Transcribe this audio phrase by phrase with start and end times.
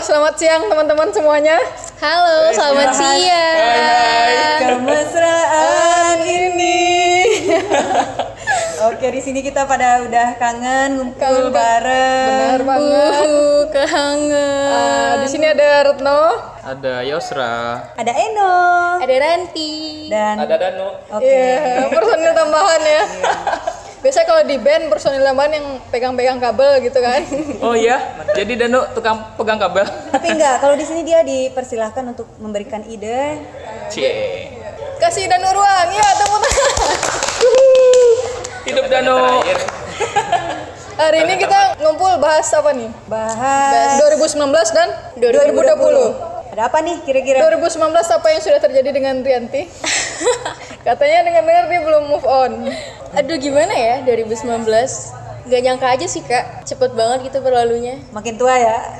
[0.00, 1.60] selamat siang teman-teman semuanya.
[2.00, 4.56] Halo, selamat siang.
[4.58, 6.80] Kemesraan ini.
[8.88, 12.28] Oke, di sini kita pada udah kangen ngumpul Kangen, bareng.
[12.32, 13.28] Benar banget.
[13.28, 14.72] Uh, kangen.
[14.72, 16.22] Ah, di sini ada Retno.
[16.60, 17.92] Ada Yosra.
[17.96, 18.56] Ada Eno
[19.00, 20.08] Ada Ranti.
[20.08, 20.96] dan Ada Danu.
[21.12, 21.28] Oke.
[21.28, 22.79] Iya, personil tambahan.
[24.10, 27.22] Biasanya kalau di band personil tambahan yang pegang-pegang kabel gitu kan.
[27.62, 29.86] Oh iya, jadi Danu tukang pegang kabel.
[29.86, 33.38] Tapi enggak, kalau di sini dia dipersilahkan untuk memberikan ide.
[33.86, 34.50] Cie.
[34.98, 35.88] Kasih dan ruang.
[35.94, 36.74] Ya, tepuk tangan.
[38.66, 39.46] Hidup Danu.
[41.06, 42.90] Hari ini kita ngumpul bahas apa nih?
[43.06, 44.42] Bahas 2019
[44.74, 44.88] dan
[45.22, 46.39] 2020.
[46.50, 47.46] Ada apa nih kira-kira?
[47.46, 49.70] 2019 apa yang sudah terjadi dengan Rianti?
[50.86, 52.66] Katanya dengar-dengar dia belum move on.
[53.14, 54.66] Aduh, gimana ya 2019?
[55.46, 56.66] Gak nyangka aja sih, Kak.
[56.66, 58.02] Cepet banget gitu berlalunya.
[58.10, 58.82] Makin tua ya.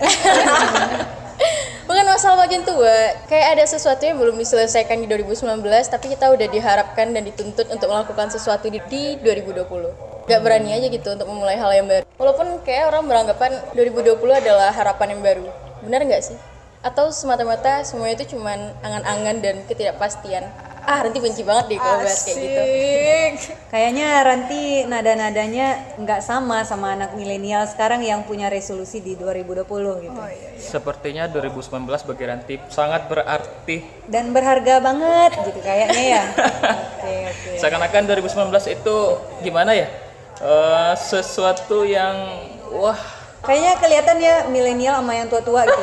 [1.90, 5.42] Bukan masalah makin tua, kayak ada sesuatu yang belum diselesaikan di 2019,
[5.90, 9.66] tapi kita udah diharapkan dan dituntut untuk melakukan sesuatu di, di 2020.
[10.30, 12.06] Gak berani aja gitu untuk memulai hal yang baru.
[12.14, 15.50] Walaupun kayak orang beranggapan 2020 adalah harapan yang baru.
[15.82, 16.38] Benar nggak sih?
[16.80, 20.48] Atau semata-mata semuanya itu cuman angan-angan dan ketidakpastian?
[20.80, 22.62] Ah, nanti benci banget deh kalau bahas kayak gitu.
[23.72, 25.66] Kayaknya Ranti nada-nadanya
[26.00, 29.68] nggak sama sama anak milenial sekarang yang punya resolusi di 2020
[30.08, 30.20] gitu.
[30.56, 34.08] Sepertinya 2019 bagi Ranti sangat berarti.
[34.08, 36.24] Dan berharga banget gitu kayaknya ya.
[37.00, 37.50] Oke, oke.
[37.60, 38.96] Seakan-akan 2019 itu
[39.44, 39.88] gimana ya?
[40.40, 42.40] Eh, sesuatu yang
[42.72, 45.82] wah Kayaknya kelihatan ya milenial sama yang tua-tua gitu.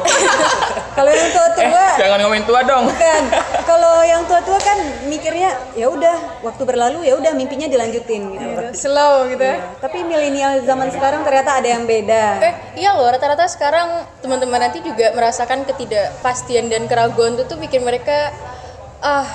[0.98, 2.84] Kalau yang eh tua-tua jangan ngomongin tua dong.
[2.86, 3.24] bukan.
[3.70, 4.78] Kalau yang tua-tua kan
[5.10, 8.48] mikirnya ya udah waktu berlalu ya udah mimpinya dilanjutin gitu.
[8.78, 9.58] Slow gitu ya.
[9.58, 9.82] Iya.
[9.82, 12.24] Tapi milenial zaman sekarang ternyata ada yang beda.
[12.46, 17.82] Eh, iya loh, rata-rata sekarang teman-teman nanti juga merasakan ketidakpastian dan keraguan itu tuh bikin
[17.82, 18.30] mereka
[19.02, 19.26] ah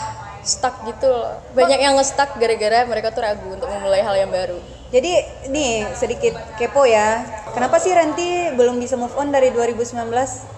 [0.46, 1.42] stuck gitu loh.
[1.58, 4.81] Banyak yang nge-stuck gara-gara mereka tuh ragu untuk memulai hal yang baru.
[4.92, 5.12] Jadi
[5.48, 7.24] nih sedikit kepo ya.
[7.56, 10.04] Kenapa sih Ranti belum bisa move on dari 2019?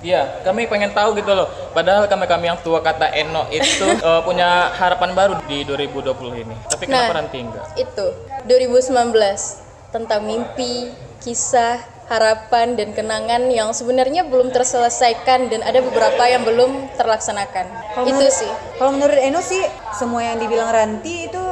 [0.02, 1.46] Iya, kami pengen tahu gitu loh.
[1.70, 6.54] Padahal kami-kami yang tua kata Eno itu eh, punya harapan baru di 2020 ini.
[6.66, 7.16] Tapi kenapa Nah.
[7.22, 7.66] Ranti enggak?
[7.78, 8.06] Itu
[8.50, 10.90] 2019 tentang mimpi,
[11.22, 17.66] kisah, harapan dan kenangan yang sebenarnya belum terselesaikan dan ada beberapa yang belum terlaksanakan.
[17.96, 18.50] Kalau itu menurut- sih.
[18.76, 19.62] Kalau menurut Eno sih
[19.96, 21.44] semua yang dibilang Ranti itu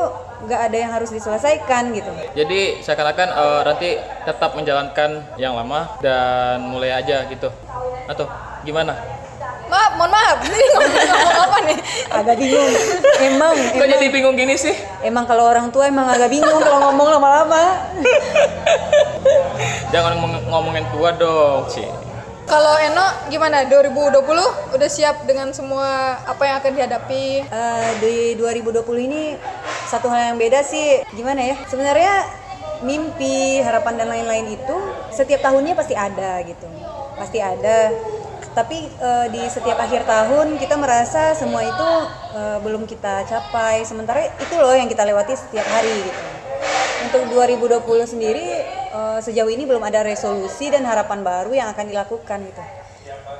[0.42, 2.10] nggak ada yang harus diselesaikan gitu.
[2.34, 3.90] Jadi seakan-akan eh, Ranti
[4.26, 7.48] tetap menjalankan yang lama dan mulai aja gitu.
[8.10, 8.26] Atau
[8.66, 9.21] gimana?
[9.92, 10.36] Maaf, mohon maaf.
[10.48, 11.78] Ini ngomong, ngomong apa nih?
[12.08, 12.72] Agak bingung.
[13.20, 14.74] Emang, Kok emang, jadi bingung gini sih?
[15.02, 17.62] emang kalau orang tua emang agak bingung kalau ngomong lama-lama.
[19.92, 21.84] Jangan ngomong- ngomongin tua dong, sih.
[22.42, 23.64] Kalau Eno gimana?
[23.64, 27.24] 2020 udah siap dengan semua apa yang akan dihadapi?
[27.44, 29.36] Eh, di 2020 ini
[29.86, 32.24] satu hal yang beda sih gimana ya sebenarnya
[32.80, 34.76] mimpi harapan dan lain-lain itu
[35.08, 36.64] setiap tahunnya pasti ada gitu
[37.14, 37.92] pasti ada
[38.52, 41.90] tapi eh, di setiap akhir tahun kita merasa semua itu
[42.36, 46.20] eh, belum kita capai sementara itu loh yang kita lewati setiap hari gitu
[47.02, 48.46] untuk 2020 sendiri
[48.92, 52.62] eh, sejauh ini belum ada resolusi dan harapan baru yang akan dilakukan gitu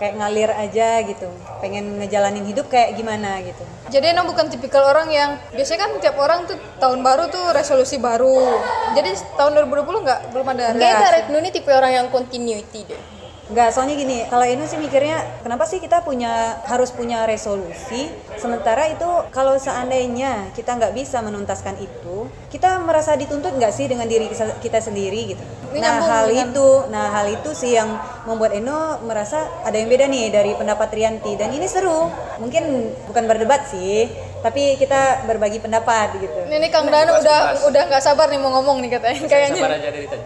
[0.01, 1.31] kayak ngalir aja gitu
[1.63, 3.63] pengen ngejalanin hidup kayak gimana gitu
[3.93, 8.01] Jadi Eno bukan tipikal orang yang biasanya kan tiap orang tuh tahun baru tuh resolusi
[8.01, 8.57] baru.
[8.97, 10.73] Jadi tahun 2020 nggak belum ada.
[10.73, 13.22] Kayak Kak Retno ini tipe orang yang continuity deh.
[13.53, 18.09] Enggak, soalnya gini, kalau Inu sih mikirnya kenapa sih kita punya harus punya resolusi
[18.41, 24.09] sementara itu kalau seandainya kita nggak bisa menuntaskan itu, kita merasa dituntut nggak sih dengan
[24.09, 25.45] diri kita- sendiri gitu.
[25.77, 27.93] Ini Nah, hal dengan- itu, nah hal itu sih yang
[28.25, 32.09] membuat Eno merasa ada yang beda nih dari pendapat Rianti dan ini seru.
[32.41, 32.65] Mungkin
[33.05, 34.09] bukan berdebat sih,
[34.41, 36.41] tapi kita berbagi pendapat gitu.
[36.49, 39.21] Ini, Kang Danu udah udah nggak sabar nih mau ngomong nih katanya.
[39.29, 39.61] Kayaknya.
[39.61, 40.25] Sabar aja dari tadi.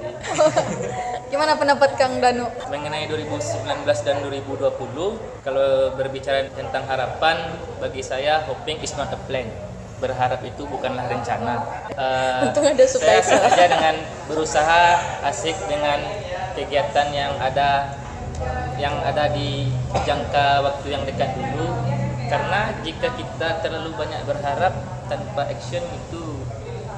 [1.27, 2.47] Gimana pendapat Kang Danu?
[2.67, 3.67] mengenai 2019
[4.01, 4.63] dan 2020
[5.43, 7.37] kalau berbicara tentang harapan
[7.77, 9.51] bagi saya hoping is not a plan
[9.97, 13.27] berharap itu bukanlah rencana Eh, Untung ada saya subtitle.
[13.33, 13.95] sengaja dengan
[14.29, 14.83] berusaha
[15.25, 15.99] asik dengan
[16.53, 17.97] kegiatan yang ada
[18.77, 19.67] yang ada di
[19.99, 21.73] jangka waktu yang dekat dulu
[22.27, 24.73] karena jika kita terlalu banyak berharap
[25.07, 26.45] tanpa action itu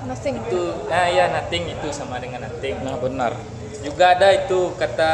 [0.04, 0.40] Nothing.
[0.40, 3.32] itu nah ya nothing itu sama dengan nothing Nah, benar.
[3.82, 5.12] Juga ada itu kata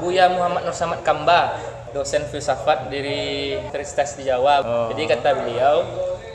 [0.00, 1.56] Buya Muhammad Nur Samad Kamba,
[1.92, 4.64] dosen filsafat dari Universitas di Jawa.
[4.64, 4.88] Oh.
[4.92, 5.84] Jadi kata beliau,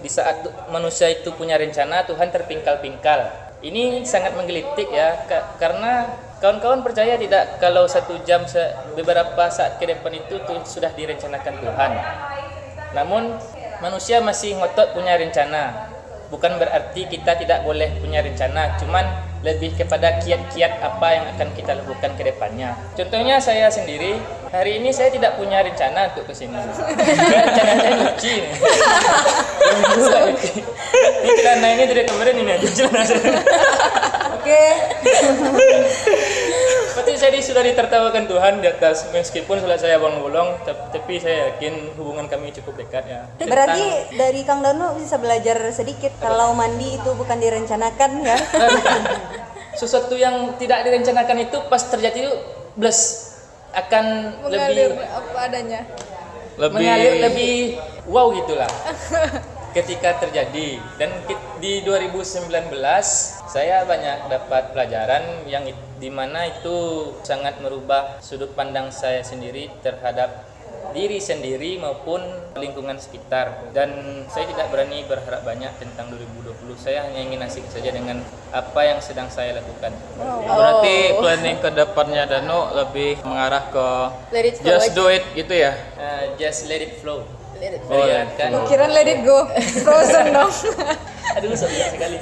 [0.02, 3.50] di saat manusia itu punya rencana, Tuhan terpingkal-pingkal.
[3.62, 6.10] Ini sangat menggelitik ya, ka- karena
[6.42, 8.42] Kawan-kawan percaya tidak kalau satu jam
[8.98, 11.92] beberapa saat ke depan itu tuh sudah direncanakan Tuhan.
[12.98, 13.38] Namun
[13.78, 15.94] manusia masih ngotot punya rencana.
[16.34, 19.06] Bukan berarti kita tidak boleh punya rencana, cuman
[19.42, 22.78] lebih kepada kiat-kiat apa yang akan kita lakukan ke depannya.
[22.94, 24.22] Contohnya saya sendiri,
[24.54, 26.58] hari ini saya tidak punya rencana untuk ke sini.
[27.42, 28.36] rencana saya nyuci.
[31.22, 33.40] Ini celana ini dari kemarin ini aja celana saya.
[34.36, 34.64] Oke.
[36.92, 41.96] Berarti saya sudah ditertawakan Tuhan di atas meskipun sudah saya bolong-bolong tap- tapi saya yakin
[41.96, 43.22] hubungan kami cukup dekat ya.
[43.38, 48.38] Berarti dari Kang Dano bisa belajar sedikit kalau mandi itu bukan direncanakan ya.
[49.82, 52.34] Sesuatu yang tidak direncanakan itu pas terjadi itu
[52.78, 53.34] bless.
[53.74, 55.82] Akan mengalir lebih apa adanya.
[56.62, 57.54] Lebih mengalir lebih
[58.06, 58.70] wow gitulah.
[59.76, 60.78] Ketika terjadi.
[61.02, 61.10] Dan
[61.58, 62.46] di 2019
[63.50, 65.66] saya banyak dapat pelajaran yang
[65.98, 70.51] di mana itu sangat merubah sudut pandang saya sendiri terhadap
[70.92, 72.22] diri sendiri maupun
[72.56, 73.72] lingkungan sekitar.
[73.76, 78.22] Dan saya tidak berani berharap banyak tentang 2020 saya hanya ingin asik saja dengan
[78.52, 79.92] apa yang sedang saya lakukan.
[80.46, 83.88] Berarti planning ke depannya Dano lebih mengarah ke
[84.36, 85.72] Let it flow just do it gitu ya.
[85.96, 87.24] Uh, just let it flow.
[87.60, 88.50] Let it Oh, let it Biarkan.
[88.68, 89.46] kira let it go.
[89.86, 90.54] Frozen dong.
[91.40, 92.18] Aduh sedih sekali.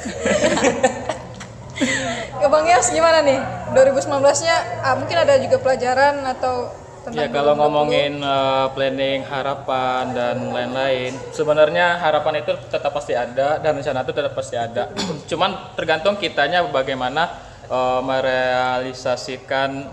[2.40, 3.40] Ke Bang Yas gimana nih?
[3.72, 6.68] 2019 nya ah, mungkin ada juga pelajaran atau
[7.08, 7.62] Ya kalau 2020?
[7.64, 14.12] ngomongin uh, planning harapan dan lain-lain, sebenarnya harapan itu tetap pasti ada dan rencana itu
[14.12, 14.92] tetap pasti ada.
[15.32, 17.40] Cuman tergantung kitanya bagaimana
[17.72, 19.88] uh, merealisasikan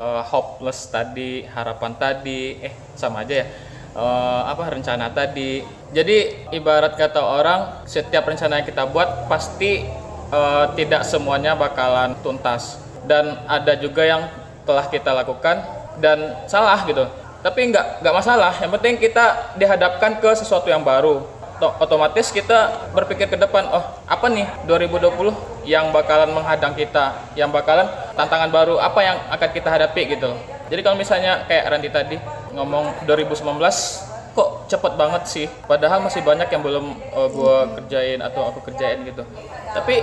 [0.00, 3.46] uh, hopeless tadi, harapan tadi, eh sama aja ya.
[3.92, 5.60] Uh, apa rencana tadi.
[5.92, 9.84] Jadi ibarat kata orang, setiap rencana yang kita buat pasti
[10.32, 14.22] uh, tidak semuanya bakalan tuntas dan ada juga yang
[14.66, 17.04] telah kita lakukan dan salah gitu.
[17.40, 18.52] Tapi nggak nggak masalah.
[18.58, 21.22] Yang penting kita dihadapkan ke sesuatu yang baru.
[21.56, 27.16] To- otomatis kita berpikir ke depan oh apa nih 2020 yang bakalan menghadang kita?
[27.32, 30.04] Yang bakalan tantangan baru apa yang akan kita hadapi?
[30.12, 32.16] gitu jadi kalau misalnya kayak Randy tadi
[32.54, 33.38] ngomong 2019
[34.34, 35.46] kok cepet banget sih?
[35.64, 39.22] Padahal masih banyak yang belum uh, gua kerjain atau aku kerjain gitu.
[39.72, 40.02] Tapi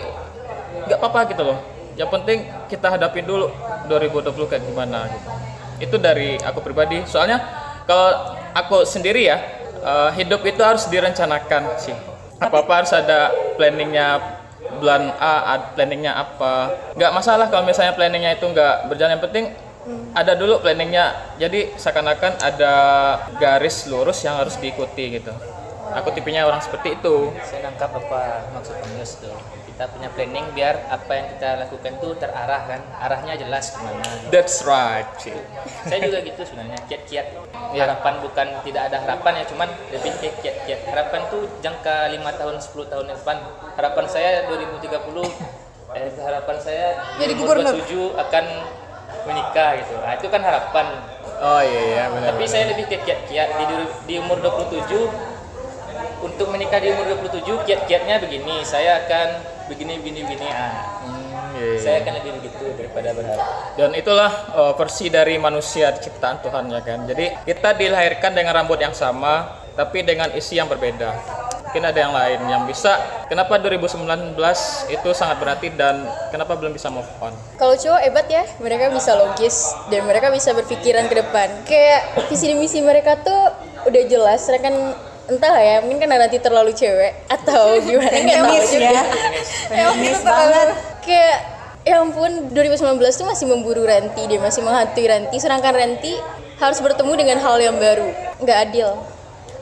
[0.87, 1.59] nggak apa-apa gitu loh.
[1.99, 2.37] Yang penting
[2.71, 3.51] kita hadapin dulu
[3.91, 5.52] 2020 kayak gimana gitu
[5.83, 7.03] itu dari aku pribadi.
[7.03, 7.43] Soalnya
[7.83, 9.37] kalau aku sendiri ya
[9.83, 11.95] eh, hidup itu harus direncanakan sih.
[12.39, 14.39] Apa apa harus ada planningnya
[14.79, 16.71] bulan A planningnya apa.
[16.95, 19.19] Nggak masalah kalau misalnya planningnya itu nggak berjalan.
[19.19, 19.45] Yang penting
[20.15, 21.37] ada dulu planningnya.
[21.37, 22.73] Jadi seakan-akan ada
[23.37, 25.52] garis lurus yang harus diikuti gitu
[25.95, 27.29] aku tipenya orang seperti itu.
[27.45, 29.33] Saya nangkap apa maksud Bang Yos tuh
[29.73, 32.81] kita punya planning biar apa yang kita lakukan tuh terarah kan.
[33.01, 35.33] Arahnya jelas ke mana that's right Ci.
[35.89, 37.27] saya juga gitu sebenarnya kiat-kiat.
[37.73, 37.89] Iya.
[37.89, 40.79] harapan bukan tidak ada harapan ya cuman lebih ke kiat-kiat.
[40.93, 43.37] Harapan tuh jangka lima tahun 10 tahun ke depan.
[43.73, 44.93] Harapan saya 2030
[45.93, 46.87] eh, harapan saya
[47.17, 47.73] Jadi gubernur.
[47.81, 48.45] 27 akan
[49.25, 49.93] menikah gitu.
[49.97, 50.87] Nah itu kan harapan.
[51.43, 53.49] Oh iya iya benar tapi saya lebih ke kiat-kiat.
[53.57, 53.63] Di,
[54.05, 55.33] di umur 27
[56.21, 59.27] untuk menikah di umur 27 kiat-kiatnya begini saya akan
[59.71, 60.93] begini begini begini ah
[61.53, 61.77] Hmm, iya.
[61.77, 66.81] saya akan lebih begitu daripada berharap Dan itulah uh, versi dari manusia ciptaan Tuhan ya
[66.81, 67.05] kan.
[67.05, 71.13] Jadi kita dilahirkan dengan rambut yang sama, tapi dengan isi yang berbeda.
[71.69, 73.25] Mungkin ada yang lain yang bisa.
[73.25, 74.37] Kenapa 2019
[74.93, 77.33] itu sangat berarti dan kenapa belum bisa move on?
[77.57, 81.49] Kalau cowok hebat ya, mereka bisa logis dan mereka bisa berpikiran ke depan.
[81.65, 83.41] Kayak visi dan misi mereka tuh
[83.89, 84.93] udah jelas, sedangkan
[85.25, 88.89] entah lah ya, mungkin karena nanti terlalu cewek atau gimana nggak tahu Feminis juga.
[88.91, 89.03] ya.
[90.21, 90.67] Banget.
[91.03, 91.37] Kayak
[91.83, 92.79] ya ampun 2019
[93.11, 96.13] tuh masih memburu Ranti, dia masih menghantui Ranti, sedangkan Ranti
[96.57, 98.07] harus bertemu dengan hal yang baru.
[98.39, 98.89] Nggak adil.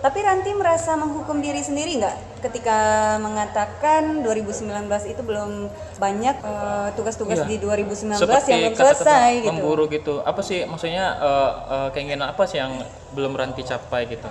[0.01, 2.77] Tapi Ranti merasa menghukum diri sendiri nggak ketika
[3.21, 4.65] mengatakan 2019
[5.05, 5.69] itu belum
[6.01, 7.49] banyak eh, tugas-tugas Iya.
[7.53, 9.49] di 2019 Seperti yang belum selesai gitu.
[9.53, 10.25] memburu gitu.
[10.25, 12.81] Apa sih maksudnya uh, uh, keinginan apa sih yang
[13.13, 14.25] belum Ranti capai gitu?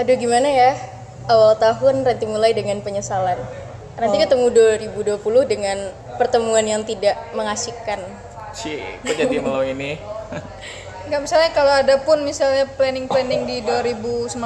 [0.00, 0.72] Aduh gimana ya?
[1.28, 3.36] Awal tahun Ranti mulai dengan penyesalan.
[4.00, 4.48] Nanti ketemu
[4.94, 5.78] 2020 dengan
[6.16, 8.00] pertemuan yang tidak mengasihkan.
[8.56, 10.00] Cih, kok jadi melau ini?
[11.02, 14.38] nggak misalnya kalau ada pun misalnya planning-planning di 2019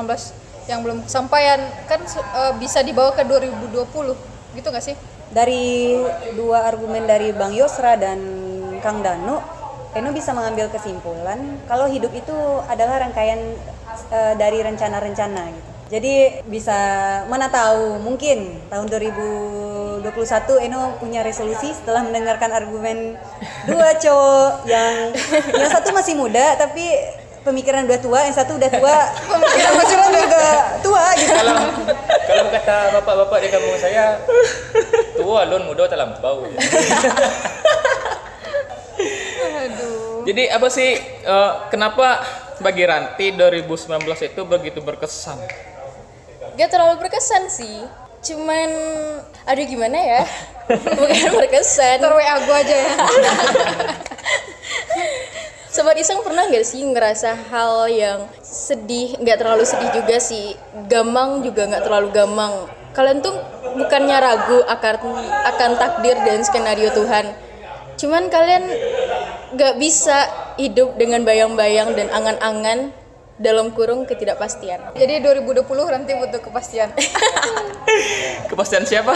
[0.66, 5.92] yang belum kesampaian kan eh, bisa dibawa ke 2020 gitu nggak sih Dari
[6.38, 8.18] dua argumen dari Bang Yosra dan
[8.78, 9.42] Kang Danu,
[9.92, 12.34] Eno bisa mengambil kesimpulan kalau hidup itu
[12.70, 13.58] adalah rangkaian
[14.12, 15.70] eh, dari rencana-rencana gitu.
[15.86, 16.74] Jadi bisa
[17.30, 19.76] mana tahu mungkin tahun 2020
[20.12, 23.18] 2021 Eno punya resolusi setelah mendengarkan argumen
[23.66, 25.10] dua cowok yang
[25.50, 26.94] yang satu masih muda tapi
[27.42, 28.96] pemikiran udah tua, yang satu udah tua,
[29.30, 30.46] pemikiran juga
[30.82, 31.30] tua gitu.
[31.30, 31.54] kalau
[32.26, 34.18] kalau kata bapak-bapak di kampung saya
[35.14, 36.46] tua lon muda terlampau
[39.56, 40.26] Aduh.
[40.26, 42.18] Jadi apa sih eh, kenapa
[42.60, 45.38] bagi Ranti 2019 itu begitu berkesan?
[46.56, 47.84] Gak terlalu berkesan sih.
[48.24, 48.68] Cuman
[49.46, 50.22] aduh gimana ya?
[50.98, 52.00] Bukan berkesan.
[52.02, 52.92] WA gua aja ya.
[55.76, 60.56] Sobat Iseng pernah nggak sih ngerasa hal yang sedih, nggak terlalu sedih juga sih,
[60.88, 62.64] gamang juga nggak terlalu gamang.
[62.96, 63.36] Kalian tuh
[63.76, 64.94] bukannya ragu akan
[65.52, 67.28] akan takdir dan skenario Tuhan,
[68.00, 68.64] cuman kalian
[69.52, 72.92] nggak bisa hidup dengan bayang-bayang dan angan-angan
[73.36, 74.96] dalam kurung ketidakpastian.
[74.96, 76.88] Jadi 2020 nanti butuh kepastian.
[78.50, 79.12] Kepastian siapa?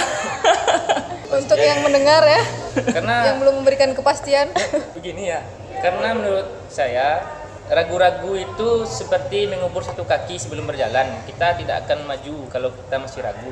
[1.40, 2.42] Untuk yang mendengar ya,
[2.90, 4.50] karena yang belum memberikan kepastian.
[4.98, 5.40] begini ya
[5.80, 7.24] karena menurut saya
[7.72, 13.20] ragu-ragu itu seperti mengubur satu kaki sebelum berjalan kita tidak akan maju kalau kita masih
[13.24, 13.50] ragu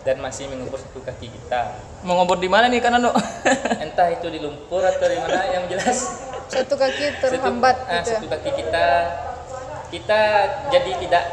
[0.00, 3.12] dan masih mengubur satu kaki kita Mau ngobor di mana nih kan Anu?
[3.84, 8.16] entah itu di lumpur atau di mana yang jelas Satu kaki satu, terhambat ah, gitu.
[8.16, 8.32] satu ya.
[8.40, 8.86] kaki kita
[9.90, 10.20] kita
[10.70, 11.24] jadi tidak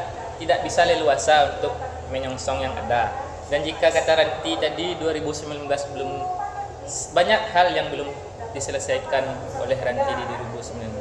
[0.41, 1.73] tidak bisa leluasa untuk
[2.09, 3.13] menyongsong yang ada
[3.47, 6.11] dan jika kata Ranti tadi 2019 belum
[7.15, 8.09] banyak hal yang belum
[8.51, 9.23] diselesaikan
[9.61, 10.99] oleh Ranti di 2019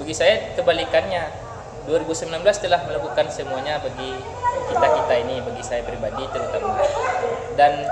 [0.00, 1.43] bagi saya kebalikannya
[1.84, 4.16] 2019 telah melakukan semuanya bagi
[4.64, 6.80] kita kita ini bagi saya pribadi terutama
[7.54, 7.84] dan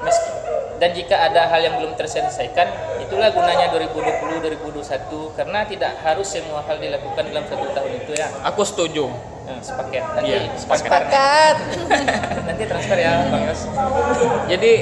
[0.00, 0.30] meski
[0.78, 2.70] dan jika ada hal yang belum terselesaikan
[3.02, 4.38] itulah gunanya 2020
[4.70, 9.10] 2021 karena tidak harus semua hal dilakukan dalam satu tahun itu ya Aku setuju.
[9.42, 11.56] nah, sepaket nanti Iya, sepaket Sepakat.
[12.46, 13.62] nanti transfer ya bang Yos
[14.46, 14.72] Jadi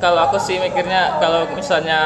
[0.00, 2.00] kalau aku sih mikirnya kalau misalnya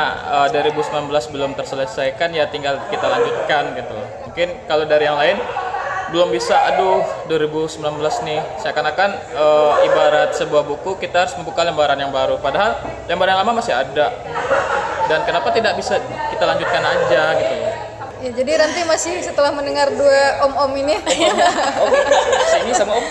[0.51, 3.97] eh, 2019 belum terselesaikan ya tinggal kita lanjutkan gitu.
[4.27, 5.39] Mungkin kalau dari yang lain
[6.11, 6.55] belum bisa.
[6.75, 7.83] Aduh 2019
[8.27, 8.41] nih.
[8.63, 12.39] Seakan-akan eh, ibarat sebuah buku kita harus membuka lembaran yang baru.
[12.39, 12.79] Padahal
[13.11, 14.07] lembaran yang lama masih ada.
[15.07, 15.99] Dan kenapa tidak bisa
[16.31, 17.55] kita lanjutkan aja gitu.
[18.17, 20.97] Ya, jadi nanti masih setelah mendengar dua om-om ini,
[21.85, 22.01] oke
[22.49, 23.07] sini sama om.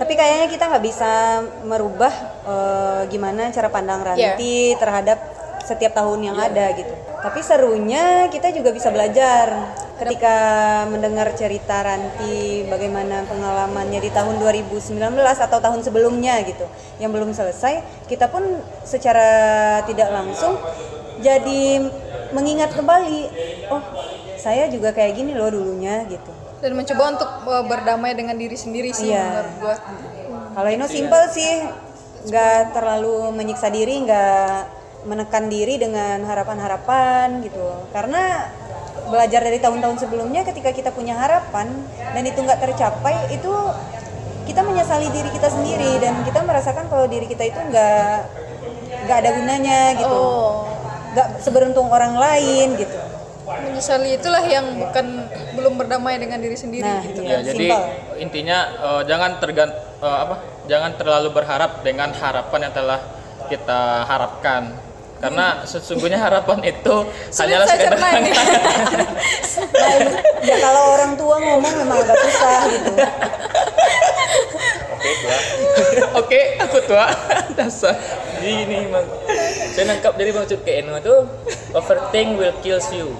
[0.00, 5.35] Tapi kayaknya kita nggak bisa merubah eh, gimana cara pandang Ranti terhadap
[5.66, 6.94] setiap tahun yang ada gitu.
[7.20, 10.36] Tapi serunya kita juga bisa belajar ketika
[10.92, 16.68] mendengar cerita Ranti bagaimana pengalamannya di tahun 2019 atau tahun sebelumnya gitu
[17.00, 18.44] yang belum selesai kita pun
[18.84, 20.60] secara tidak langsung
[21.24, 21.88] jadi
[22.36, 23.20] mengingat kembali
[23.72, 23.80] oh
[24.36, 26.28] saya juga kayak gini loh dulunya gitu
[26.60, 29.24] dan mencoba untuk uh, berdamai dengan diri sendiri sih Iya.
[29.28, 29.76] menurut gua.
[30.56, 31.52] Kalau Ino simple sih,
[32.32, 34.56] nggak terlalu menyiksa diri, nggak
[35.06, 37.86] menekan diri dengan harapan-harapan gitu.
[37.94, 38.50] Karena
[39.06, 41.70] belajar dari tahun-tahun sebelumnya, ketika kita punya harapan
[42.12, 43.54] dan itu nggak tercapai, itu
[44.46, 48.14] kita menyesali diri kita sendiri dan kita merasakan kalau diri kita itu nggak
[49.06, 50.22] nggak ada gunanya gitu,
[51.14, 52.98] nggak seberuntung orang lain gitu.
[53.46, 55.06] Menyesali itulah yang bukan
[55.54, 57.22] belum berdamai dengan diri sendiri Nah, gitu.
[57.22, 57.38] iya.
[57.38, 57.82] Ya, jadi Simpel.
[58.18, 59.70] intinya eh, jangan tergant
[60.02, 60.36] eh, apa?
[60.66, 63.00] Jangan terlalu berharap dengan harapan yang telah
[63.46, 64.74] kita harapkan.
[65.16, 66.96] Karena sesungguhnya harapan itu
[67.32, 67.96] Sulit hanyalah sekedar.
[67.96, 68.20] Nah,
[70.44, 72.92] ya kalau orang tua ngomong memang agak susah gitu.
[74.96, 75.36] oke tua
[76.20, 77.06] Oke, aku tua.
[77.56, 77.96] Dasar.
[78.36, 79.06] Gini bang,
[79.72, 81.24] saya nangkap dari maksud ke Eno tuh
[81.72, 83.16] overthink will kills you.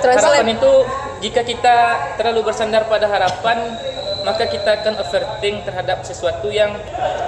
[0.00, 0.40] Translate.
[0.40, 0.72] Harapan itu
[1.20, 1.76] jika kita
[2.16, 3.76] terlalu bersandar pada harapan,
[4.24, 6.72] maka kita akan overthink terhadap sesuatu yang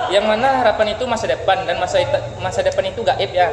[0.09, 2.01] yang mana harapan itu masa depan dan masa
[2.41, 3.53] masa depan itu gaib ya.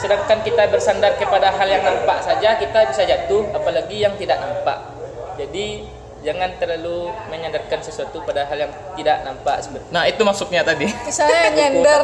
[0.00, 4.80] Sedangkan kita bersandar kepada hal yang nampak saja, kita bisa jatuh, apalagi yang tidak nampak.
[5.36, 5.84] Jadi
[6.20, 10.88] jangan terlalu menyandarkan sesuatu pada hal yang tidak nampak seperti Nah, itu maksudnya tadi.
[10.88, 12.02] Misalnya nyender,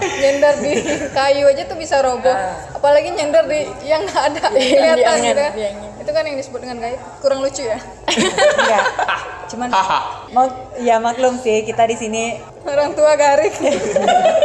[0.00, 0.72] nyender di
[1.12, 2.36] kayu aja tuh bisa roboh.
[2.76, 5.44] Apalagi nyender di yang nggak ada kelihatan gitu.
[5.44, 5.74] angin.
[6.00, 7.00] Itu kan yang disebut dengan gaib.
[7.24, 7.80] Kurang lucu ya.
[8.08, 8.84] Enggak.
[9.52, 10.00] Cuman Haha.
[10.32, 10.48] mau
[10.80, 13.52] ya maklum sih kita di sini Orang tua garik.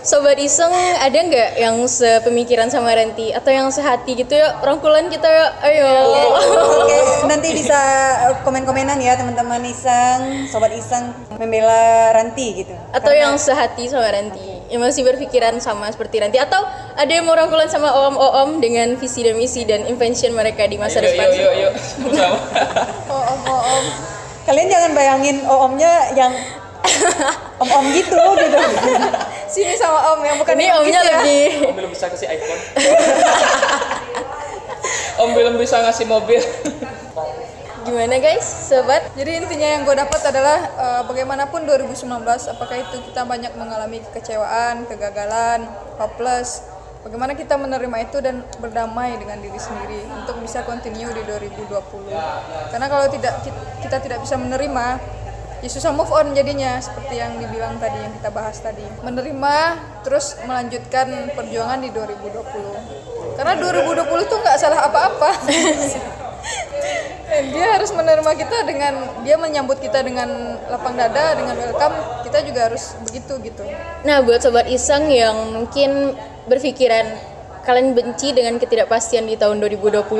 [0.00, 4.32] Sobat Iseng ada nggak yang sepemikiran sama Renti atau yang sehati gitu?
[4.32, 5.92] Ya rangkulan kita ya ayo
[6.80, 7.76] Oke, nanti bisa
[8.32, 12.72] eh, komen-komenan ya teman-teman Iseng, sobat Iseng membela Ranti gitu.
[12.96, 14.72] atau yang sehati sama Ranti?
[14.72, 16.40] Yang masih berpikiran sama seperti Ranti?
[16.40, 16.64] Atau
[16.96, 21.04] ada yang mau rangkulan sama om-om dengan visi dan misi dan invention mereka di masa
[21.04, 21.28] Yuk, depan?
[21.28, 21.72] yuk, yuk, yuk.
[22.16, 22.38] Sama.
[23.12, 23.84] Oh, om, oh, om.
[24.48, 26.32] Kalian jangan bayangin OOM-nya yang
[27.62, 28.58] om-om gitu gitu
[29.50, 31.18] Sini sama Om yang bukan Ini yang omnya gitu ya.
[31.18, 32.62] lebih Om belum bisa kasih iPhone.
[35.20, 36.40] Om belum bisa ngasih mobil.
[37.80, 39.08] gimana guys, sobat?
[39.16, 42.06] Jadi intinya yang gue dapat adalah eh, bagaimanapun 2019
[42.46, 45.66] apakah itu kita banyak mengalami kekecewaan, kegagalan,
[45.96, 46.70] hopeless.
[47.00, 51.72] Bagaimana kita menerima itu dan berdamai dengan diri sendiri untuk bisa continue di 2020.
[52.68, 55.00] Karena kalau tidak ki- kita tidak bisa menerima,
[55.60, 58.84] ya susah move on jadinya seperti yang dibilang tadi yang kita bahas tadi.
[59.04, 59.56] Menerima
[60.04, 63.36] terus melanjutkan perjuangan di 2020.
[63.36, 65.30] Karena 2020 tuh nggak salah apa-apa.
[67.30, 71.94] Dia harus menerima kita dengan dia menyambut kita dengan lapang dada dengan welcome
[72.26, 73.62] kita juga harus begitu gitu
[74.02, 76.18] Nah, buat sobat iseng yang mungkin
[76.50, 77.06] berpikiran
[77.62, 80.10] kalian benci dengan ketidakpastian di tahun 2020,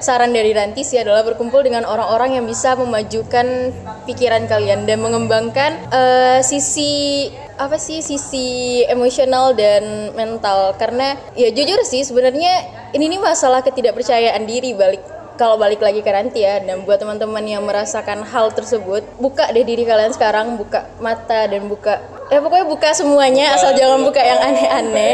[0.00, 3.70] saran dari Ranti sih adalah berkumpul dengan orang-orang yang bisa memajukan
[4.08, 7.28] pikiran kalian dan mengembangkan eh, sisi
[7.60, 10.74] apa sih sisi emosional dan mental.
[10.80, 12.64] Karena ya jujur sih sebenarnya
[12.96, 15.04] ini nih masalah ketidakpercayaan diri balik
[15.36, 16.64] kalau balik lagi ke Ranti ya.
[16.64, 21.68] Dan buat teman-teman yang merasakan hal tersebut buka deh diri kalian sekarang buka mata dan
[21.68, 22.00] buka
[22.32, 25.12] ya pokoknya buka semuanya asal jangan buka yang aneh-aneh.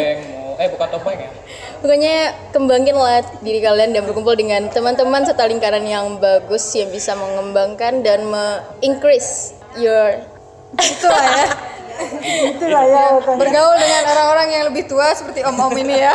[0.57, 1.28] Eh bukan topeng ya.
[1.87, 7.14] Pokoknya kembangin lah diri kalian dan berkumpul dengan teman-teman serta lingkaran yang bagus yang bisa
[7.14, 10.19] mengembangkan dan me-increase your
[10.83, 11.47] itulah ya.
[12.50, 13.38] Itulah ya pokoknya.
[13.38, 16.14] bergaul dengan orang-orang yang lebih tua seperti om-om ini ya.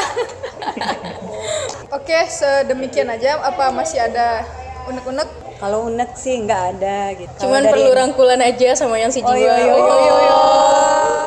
[1.98, 3.40] Oke sedemikian aja.
[3.40, 4.44] Apa masih ada
[4.92, 7.48] unek-unek kalau unek sih nggak ada gitu.
[7.48, 9.40] Cuman perlu rangkulan aja sama yang si oh jiwa.
[9.40, 9.74] iya iya.
[9.74, 11.21] Iya, iya, iya.